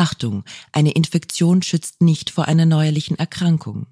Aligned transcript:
Achtung, 0.00 0.44
eine 0.72 0.92
Infektion 0.92 1.60
schützt 1.60 2.00
nicht 2.00 2.30
vor 2.30 2.48
einer 2.48 2.64
neuerlichen 2.64 3.18
Erkrankung. 3.18 3.86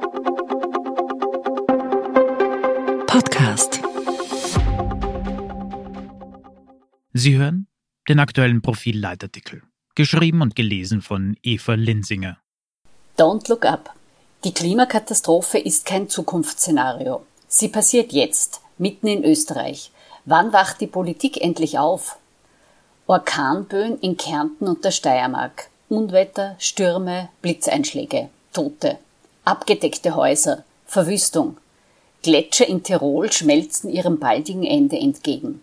Podcast 3.06 3.80
Sie 7.16 7.36
hören 7.36 7.68
den 8.08 8.18
aktuellen 8.18 8.60
Profil-Leitartikel, 8.60 9.62
geschrieben 9.94 10.42
und 10.42 10.56
gelesen 10.56 11.00
von 11.00 11.36
Eva 11.42 11.74
Linsinger. 11.74 12.38
Don't 13.16 13.48
look 13.48 13.64
up. 13.64 13.94
Die 14.42 14.52
Klimakatastrophe 14.52 15.58
ist 15.58 15.86
kein 15.86 16.08
Zukunftsszenario. 16.08 17.24
Sie 17.46 17.68
passiert 17.68 18.12
jetzt, 18.12 18.60
mitten 18.78 19.06
in 19.06 19.24
Österreich. 19.24 19.90
Wann 20.24 20.52
wacht 20.52 20.80
die 20.80 20.86
Politik 20.86 21.42
endlich 21.42 21.78
auf? 21.78 22.16
Orkanböen 23.06 23.98
in 24.00 24.16
Kärnten 24.16 24.66
und 24.66 24.84
der 24.84 24.90
Steiermark. 24.90 25.68
Unwetter, 25.88 26.56
Stürme, 26.58 27.28
Blitzeinschläge, 27.42 28.30
Tote. 28.52 28.98
Abgedeckte 29.44 30.16
Häuser, 30.16 30.64
Verwüstung. 30.86 31.58
Gletscher 32.22 32.66
in 32.66 32.82
Tirol 32.82 33.30
schmelzen 33.30 33.90
ihrem 33.90 34.18
baldigen 34.18 34.64
Ende 34.64 34.98
entgegen. 34.98 35.62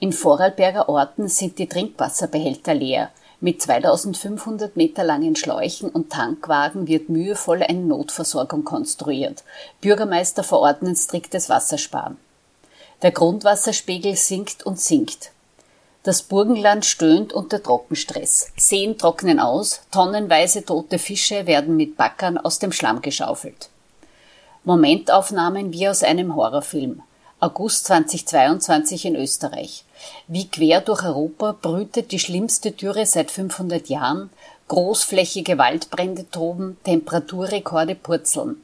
In 0.00 0.12
Vorarlberger 0.12 0.88
Orten 0.88 1.28
sind 1.28 1.58
die 1.58 1.68
Trinkwasserbehälter 1.68 2.72
leer. 2.72 3.10
Mit 3.40 3.60
2500 3.60 4.76
Meter 4.76 5.04
langen 5.04 5.36
Schläuchen 5.36 5.90
und 5.90 6.10
Tankwagen 6.10 6.88
wird 6.88 7.08
mühevoll 7.08 7.62
eine 7.62 7.80
Notversorgung 7.80 8.64
konstruiert. 8.64 9.44
Bürgermeister 9.80 10.42
verordnen 10.42 10.96
striktes 10.96 11.48
Wassersparen. 11.48 12.16
Der 13.02 13.12
Grundwasserspiegel 13.12 14.16
sinkt 14.16 14.66
und 14.66 14.80
sinkt. 14.80 15.30
Das 16.02 16.22
Burgenland 16.22 16.84
stöhnt 16.84 17.32
unter 17.32 17.62
Trockenstress. 17.62 18.50
Seen 18.56 18.98
trocknen 18.98 19.38
aus, 19.38 19.82
tonnenweise 19.92 20.64
tote 20.64 20.98
Fische 20.98 21.46
werden 21.46 21.76
mit 21.76 21.96
Backern 21.96 22.38
aus 22.38 22.58
dem 22.58 22.72
Schlamm 22.72 23.00
geschaufelt. 23.00 23.68
Momentaufnahmen 24.64 25.72
wie 25.72 25.88
aus 25.88 26.02
einem 26.02 26.34
Horrorfilm. 26.34 27.02
August 27.38 27.86
2022 27.86 29.04
in 29.04 29.14
Österreich. 29.14 29.84
Wie 30.26 30.48
quer 30.48 30.80
durch 30.80 31.04
Europa 31.04 31.52
brütet 31.52 32.10
die 32.10 32.18
schlimmste 32.18 32.72
Dürre 32.72 33.06
seit 33.06 33.30
500 33.30 33.88
Jahren, 33.88 34.30
großflächige 34.66 35.56
Waldbrände 35.56 36.28
toben, 36.30 36.78
Temperaturrekorde 36.82 37.94
purzeln. 37.94 38.60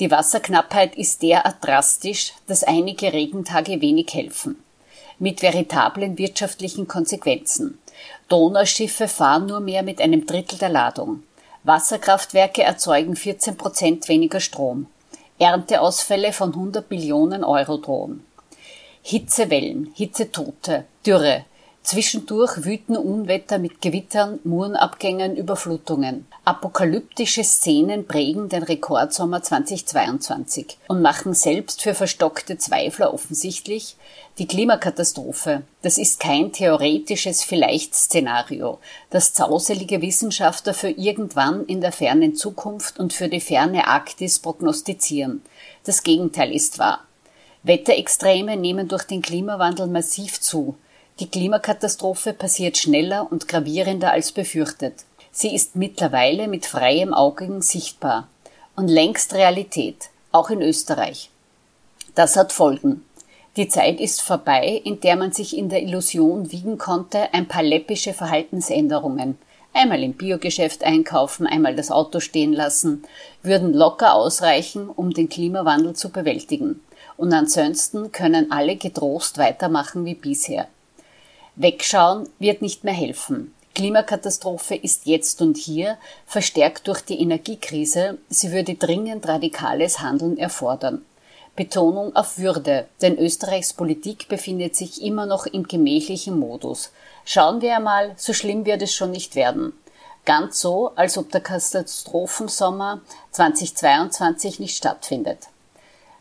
Die 0.00 0.10
Wasserknappheit 0.10 0.96
ist 0.96 1.22
derart 1.22 1.64
drastisch, 1.64 2.32
dass 2.48 2.64
einige 2.64 3.12
Regentage 3.12 3.80
wenig 3.80 4.12
helfen. 4.12 4.56
Mit 5.20 5.40
veritablen 5.40 6.18
wirtschaftlichen 6.18 6.88
Konsequenzen. 6.88 7.78
Donauschiffe 8.28 9.06
fahren 9.06 9.46
nur 9.46 9.60
mehr 9.60 9.84
mit 9.84 10.00
einem 10.00 10.26
Drittel 10.26 10.58
der 10.58 10.70
Ladung. 10.70 11.22
Wasserkraftwerke 11.62 12.64
erzeugen 12.64 13.14
14 13.14 13.56
Prozent 13.56 14.08
weniger 14.08 14.40
Strom. 14.40 14.88
Ernteausfälle 15.38 16.32
von 16.32 16.50
100 16.50 16.90
Millionen 16.90 17.44
Euro 17.44 17.76
drohen. 17.76 18.26
Hitzewellen, 19.02 19.92
Hitzetote, 19.94 20.84
Dürre. 21.06 21.44
Zwischendurch 21.84 22.64
wüten 22.64 22.96
Unwetter 22.96 23.58
mit 23.58 23.82
Gewittern, 23.82 24.40
Murenabgängen, 24.42 25.36
Überflutungen. 25.36 26.26
Apokalyptische 26.46 27.44
Szenen 27.44 28.08
prägen 28.08 28.48
den 28.48 28.62
Rekordsommer 28.62 29.42
2022 29.42 30.78
und 30.88 31.02
machen 31.02 31.34
selbst 31.34 31.82
für 31.82 31.92
verstockte 31.92 32.56
Zweifler 32.56 33.12
offensichtlich, 33.12 33.96
die 34.38 34.46
Klimakatastrophe, 34.46 35.64
das 35.82 35.98
ist 35.98 36.20
kein 36.20 36.52
theoretisches 36.52 37.44
Vielleicht-Szenario, 37.44 38.78
das 39.10 39.34
zauselige 39.34 40.00
Wissenschaftler 40.00 40.72
für 40.72 40.88
irgendwann 40.88 41.66
in 41.66 41.82
der 41.82 41.92
fernen 41.92 42.34
Zukunft 42.34 42.98
und 42.98 43.12
für 43.12 43.28
die 43.28 43.42
ferne 43.42 43.86
Arktis 43.88 44.38
prognostizieren. 44.38 45.42
Das 45.84 46.02
Gegenteil 46.02 46.50
ist 46.50 46.78
wahr. 46.78 47.00
Wetterextreme 47.62 48.56
nehmen 48.56 48.88
durch 48.88 49.04
den 49.04 49.20
Klimawandel 49.20 49.86
massiv 49.86 50.40
zu. 50.40 50.76
Die 51.20 51.28
Klimakatastrophe 51.28 52.32
passiert 52.32 52.76
schneller 52.76 53.30
und 53.30 53.46
gravierender 53.46 54.10
als 54.10 54.32
befürchtet. 54.32 55.04
Sie 55.30 55.54
ist 55.54 55.76
mittlerweile 55.76 56.48
mit 56.48 56.66
freiem 56.66 57.14
Auge 57.14 57.62
sichtbar 57.62 58.28
und 58.74 58.88
längst 58.88 59.32
Realität, 59.32 60.10
auch 60.32 60.50
in 60.50 60.60
Österreich. 60.60 61.30
Das 62.16 62.36
hat 62.36 62.52
Folgen. 62.52 63.04
Die 63.56 63.68
Zeit 63.68 64.00
ist 64.00 64.22
vorbei, 64.22 64.80
in 64.84 64.98
der 65.00 65.14
man 65.14 65.30
sich 65.30 65.56
in 65.56 65.68
der 65.68 65.82
Illusion 65.82 66.50
wiegen 66.50 66.78
konnte, 66.78 67.32
ein 67.32 67.46
paar 67.46 67.62
läppische 67.62 68.12
Verhaltensänderungen, 68.12 69.38
einmal 69.72 70.02
im 70.02 70.14
Biogeschäft 70.14 70.82
einkaufen, 70.82 71.46
einmal 71.46 71.76
das 71.76 71.92
Auto 71.92 72.18
stehen 72.18 72.52
lassen, 72.52 73.04
würden 73.44 73.72
locker 73.72 74.14
ausreichen, 74.14 74.88
um 74.88 75.12
den 75.12 75.28
Klimawandel 75.28 75.94
zu 75.94 76.10
bewältigen 76.10 76.80
und 77.16 77.32
ansonsten 77.32 78.10
können 78.10 78.50
alle 78.50 78.74
getrost 78.74 79.38
weitermachen 79.38 80.04
wie 80.04 80.14
bisher. 80.14 80.66
Wegschauen 81.56 82.28
wird 82.38 82.62
nicht 82.62 82.84
mehr 82.84 82.94
helfen. 82.94 83.54
Klimakatastrophe 83.74 84.74
ist 84.76 85.06
jetzt 85.06 85.42
und 85.42 85.56
hier, 85.56 85.98
verstärkt 86.26 86.86
durch 86.86 87.00
die 87.00 87.20
Energiekrise, 87.20 88.18
sie 88.28 88.52
würde 88.52 88.74
dringend 88.74 89.26
radikales 89.26 90.00
Handeln 90.00 90.38
erfordern. 90.38 91.04
Betonung 91.56 92.14
auf 92.16 92.38
Würde, 92.38 92.88
denn 93.02 93.18
Österreichs 93.18 93.72
Politik 93.72 94.28
befindet 94.28 94.74
sich 94.74 95.02
immer 95.02 95.26
noch 95.26 95.46
im 95.46 95.68
gemächlichen 95.68 96.38
Modus. 96.38 96.90
Schauen 97.24 97.60
wir 97.60 97.76
einmal, 97.76 98.12
so 98.16 98.32
schlimm 98.32 98.64
wird 98.64 98.82
es 98.82 98.92
schon 98.92 99.12
nicht 99.12 99.36
werden. 99.36 99.72
Ganz 100.24 100.60
so, 100.60 100.92
als 100.96 101.16
ob 101.18 101.30
der 101.30 101.40
Katastrophensommer 101.40 103.02
2022 103.30 104.58
nicht 104.58 104.76
stattfindet. 104.76 105.38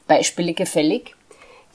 Beispiele 0.08 0.54
gefällig? 0.54 1.16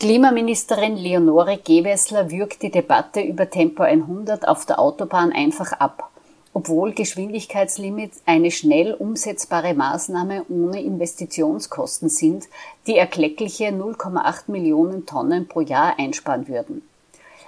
Klimaministerin 0.01 0.97
Leonore 0.97 1.59
Gewessler 1.59 2.31
würgt 2.31 2.63
die 2.63 2.71
Debatte 2.71 3.21
über 3.21 3.51
Tempo 3.51 3.83
100 3.83 4.47
auf 4.47 4.65
der 4.65 4.79
Autobahn 4.79 5.33
einfach 5.33 5.73
ab, 5.73 6.13
obwohl 6.53 6.93
Geschwindigkeitslimit 6.93 8.13
eine 8.25 8.53
schnell 8.53 8.95
umsetzbare 8.95 9.75
Maßnahme 9.75 10.45
ohne 10.49 10.81
Investitionskosten 10.81 12.11
sind, 12.11 12.45
die 12.87 12.97
erkleckliche 12.97 13.71
0,8 13.71 14.53
Millionen 14.53 15.05
Tonnen 15.05 15.49
pro 15.49 15.63
Jahr 15.63 15.99
einsparen 15.99 16.47
würden. 16.47 16.89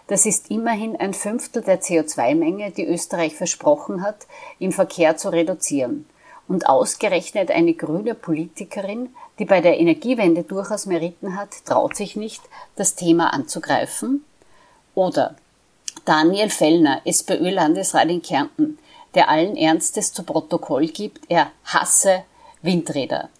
Das 0.09 0.27
ist 0.27 0.51
immerhin 0.51 0.97
ein 0.97 1.15
Fünftel 1.15 1.63
der 1.63 1.81
CO2-Menge, 1.81 2.73
die 2.73 2.85
Österreich 2.85 3.37
versprochen 3.37 4.03
hat, 4.03 4.27
im 4.59 4.73
Verkehr 4.73 5.17
zu 5.17 5.29
reduzieren. 5.29 6.05
Und 6.51 6.69
ausgerechnet 6.69 7.53
eine 7.53 7.75
grüne 7.75 8.17
Politikerin 8.17 9.11
die 9.41 9.47
bei 9.47 9.63
der 9.63 9.81
Energiewende 9.81 10.45
durchaus 10.45 10.85
Meriten 10.85 11.35
hat, 11.35 11.65
traut 11.65 11.97
sich 11.97 12.15
nicht, 12.15 12.43
das 12.77 12.95
Thema 12.95 13.33
anzugreifen? 13.33 14.23
Oder 14.95 15.35
Daniel 16.05 16.51
Fellner, 16.51 17.01
SPÖ-Landesrat 17.07 18.11
in 18.11 18.21
Kärnten, 18.21 18.79
der 19.15 19.31
allen 19.31 19.57
Ernstes 19.57 20.13
zu 20.13 20.25
Protokoll 20.25 20.89
gibt, 20.89 21.23
er 21.31 21.51
hasse 21.65 22.23
Windräder. 22.61 23.31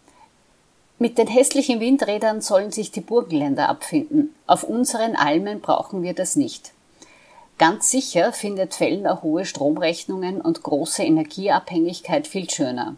Mit 0.99 1.19
den 1.19 1.27
hässlichen 1.27 1.81
Windrädern 1.81 2.41
sollen 2.41 2.73
sich 2.73 2.93
die 2.93 3.03
Burgenländer 3.03 3.69
abfinden. 3.69 4.35
Auf 4.47 4.65
unseren 4.65 5.17
Almen 5.17 5.61
brauchen 5.61 6.03
wir 6.03 6.15
das 6.15 6.35
nicht. 6.35 6.73
Ganz 7.61 7.91
sicher 7.91 8.33
findet 8.33 8.73
Fellner 8.73 9.23
hohe 9.23 9.45
Stromrechnungen 9.45 10.41
und 10.41 10.63
große 10.63 11.03
Energieabhängigkeit 11.03 12.27
viel 12.27 12.49
schöner. 12.49 12.97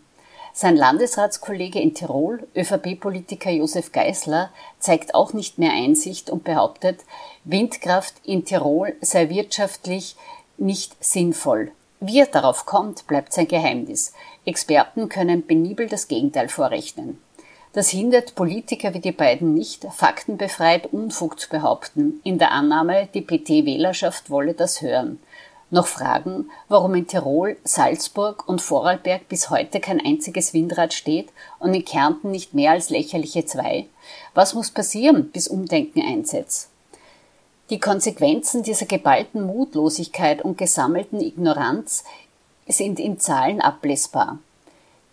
Sein 0.53 0.77
Landesratskollege 0.77 1.81
in 1.81 1.95
Tirol, 1.95 2.47
ÖVP-Politiker 2.55 3.51
Josef 3.51 3.91
Geisler, 3.91 4.51
zeigt 4.79 5.17
auch 5.17 5.33
nicht 5.33 5.59
mehr 5.59 5.73
Einsicht 5.73 6.31
und 6.31 6.45
behauptet, 6.45 7.01
Windkraft 7.43 8.15
in 8.23 8.45
Tirol 8.45 8.95
sei 9.01 9.31
wirtschaftlich 9.31 10.15
nicht 10.59 10.95
sinnvoll. 11.05 11.73
Wie 11.99 12.21
er 12.21 12.27
darauf 12.27 12.65
kommt, 12.65 13.09
bleibt 13.09 13.33
sein 13.33 13.49
Geheimnis. 13.49 14.13
Experten 14.45 15.09
können 15.09 15.45
penibel 15.45 15.89
das 15.89 16.07
Gegenteil 16.07 16.49
vorrechnen. 16.49 17.21
Das 17.75 17.89
hindert 17.89 18.35
Politiker 18.35 18.93
wie 18.93 19.01
die 19.01 19.13
beiden 19.13 19.55
nicht, 19.55 19.87
faktenbefreit 19.91 20.93
Unfug 20.93 21.41
zu 21.41 21.49
behaupten, 21.49 22.21
in 22.23 22.39
der 22.39 22.51
Annahme, 22.51 23.09
die 23.15 23.23
PT-Wählerschaft 23.23 24.29
wolle 24.29 24.53
das 24.53 24.83
hören. 24.83 25.19
Noch 25.71 25.87
Fragen, 25.87 26.51
warum 26.69 26.95
in 26.95 27.07
Tirol, 27.07 27.57
Salzburg 27.65 28.47
und 28.47 28.61
Vorarlberg 28.61 29.27
bis 29.31 29.49
heute 29.49 29.81
kein 29.81 30.05
einziges 30.05 30.53
Windrad 30.53 30.93
steht 30.93 31.31
und 31.61 31.73
in 31.73 31.83
Kärnten 31.83 32.31
nicht 32.31 32.53
mehr 32.53 32.73
als 32.73 32.91
lächerliche 32.91 33.47
zwei? 33.47 33.87
Was 34.35 34.53
muss 34.53 34.71
passieren, 34.71 35.31
bis 35.31 35.49
Umdenken 35.49 36.03
einsetzt? 36.03 36.69
Die 37.71 37.81
Konsequenzen 37.81 38.63
dieser 38.63 38.85
geballten 38.85 39.47
Mutlosigkeit 39.47 40.43
und 40.43 40.59
gesammelten 40.59 41.23
Ignoranz 41.23 42.05
sind 42.69 43.01
in 43.01 43.19
Zahlen 43.19 43.63
ablesbar. 43.63 44.41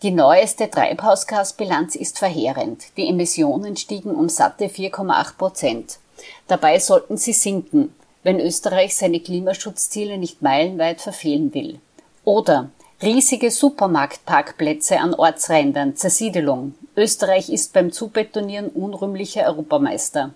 Die 0.02 0.12
neueste 0.12 0.70
Treibhausgasbilanz 0.70 1.96
ist 1.96 2.20
verheerend. 2.20 2.86
Die 2.96 3.10
Emissionen 3.10 3.76
stiegen 3.76 4.16
um 4.16 4.30
satte 4.30 4.68
4,8 4.68 5.36
Prozent. 5.36 6.00
Dabei 6.48 6.80
sollten 6.80 7.18
sie 7.18 7.34
sinken, 7.34 7.94
wenn 8.24 8.40
Österreich 8.40 8.96
seine 8.96 9.20
Klimaschutzziele 9.20 10.18
nicht 10.18 10.42
meilenweit 10.42 11.02
verfehlen 11.02 11.54
will. 11.54 11.82
Oder 12.24 12.70
riesige 13.02 13.52
Supermarktparkplätze 13.52 15.02
an 15.02 15.14
Ortsrändern, 15.14 15.98
Zersiedelung. 15.98 16.76
Österreich 16.96 17.50
ist 17.50 17.74
beim 17.74 17.92
Zubetonieren 17.92 18.70
unrühmlicher 18.70 19.48
Europameister. 19.48 20.34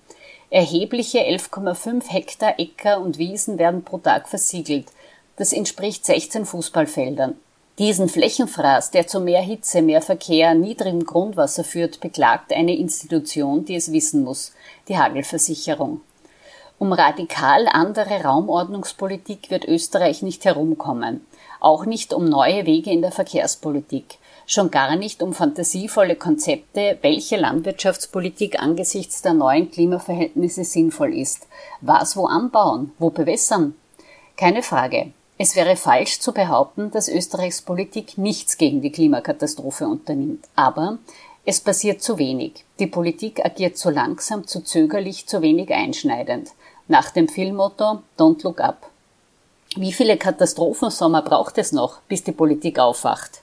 Erhebliche 0.50 1.20
11,5 1.20 2.10
Hektar 2.10 2.60
Äcker 2.60 3.00
und 3.00 3.18
Wiesen 3.18 3.58
werden 3.58 3.86
pro 3.86 3.98
Tag 3.98 4.28
versiegelt. 4.28 4.88
Das 5.38 5.54
entspricht 5.54 6.06
16 6.06 6.46
Fußballfeldern. 6.46 7.38
Diesen 7.80 8.08
Flächenfraß, 8.08 8.92
der 8.92 9.08
zu 9.08 9.20
mehr 9.20 9.42
Hitze, 9.42 9.82
mehr 9.82 10.04
Verkehr, 10.04 10.54
niedrigem 10.54 11.06
Grundwasser 11.06 11.64
führt, 11.64 12.02
beklagt 12.02 12.54
eine 12.54 12.76
Institution, 12.76 13.66
die 13.66 13.76
es 13.76 13.92
wissen 13.92 14.24
muss, 14.24 14.54
die 14.88 14.98
Hagelversicherung. 14.98 16.02
Um 16.78 16.94
radikal 16.94 17.68
andere 17.68 18.22
Raumordnungspolitik 18.22 19.50
wird 19.50 19.66
Österreich 19.66 20.22
nicht 20.22 20.46
herumkommen, 20.46 21.26
auch 21.60 21.86
nicht 21.86 22.14
um 22.14 22.26
neue 22.26 22.68
Wege 22.68 22.92
in 22.92 23.02
der 23.02 23.12
Verkehrspolitik, 23.12 24.20
schon 24.46 24.70
gar 24.70 24.96
nicht 24.96 25.24
um 25.24 25.34
fantasievolle 25.34 26.16
Konzepte, 26.16 27.00
welche 27.02 27.38
Landwirtschaftspolitik 27.38 28.62
angesichts 28.62 29.24
der 29.24 29.34
neuen 29.34 29.72
Klimaverhältnisse 29.72 30.64
sinnvoll 30.64 31.16
ist, 31.18 31.48
was 31.82 32.16
wo 32.18 32.28
anbauen, 32.28 32.92
wo 33.00 33.10
bewässern. 33.10 33.74
Keine 34.38 34.62
Frage, 34.62 35.12
es 35.44 35.58
wäre 35.58 35.76
falsch 35.76 36.20
zu 36.20 36.32
behaupten, 36.32 36.90
dass 36.92 37.10
Österreichs 37.10 37.62
Politik 37.62 38.18
nichts 38.18 38.58
gegen 38.58 38.82
die 38.82 38.94
Klimakatastrophe 38.94 39.86
unternimmt. 39.86 40.46
Aber 40.56 41.00
es 41.44 41.60
passiert 41.60 42.02
zu 42.02 42.18
wenig. 42.18 42.64
Die 42.80 42.88
Politik 42.88 43.44
agiert 43.44 43.78
zu 43.78 43.90
langsam, 43.90 44.48
zu 44.48 44.62
zögerlich, 44.62 45.28
zu 45.28 45.42
wenig 45.42 45.70
einschneidend. 45.74 46.52
Nach 46.88 47.12
dem 47.12 47.28
Filmmotto 47.28 48.00
Don't 48.18 48.42
Look 48.44 48.62
Up. 48.62 48.90
Wie 49.76 49.92
viele 49.92 50.16
Katastrophensommer 50.16 51.22
braucht 51.22 51.58
es 51.58 51.74
noch, 51.74 52.00
bis 52.08 52.24
die 52.24 52.32
Politik 52.32 52.80
aufwacht? 52.80 53.43